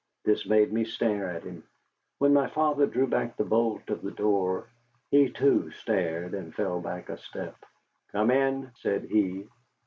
[0.25, 1.61] This made me stare at him.
[2.17, 4.65] When my father drew back the bolt of the door
[5.11, 7.55] he, too, stared and fell back a step.
[8.11, 9.47] "Come in," said he.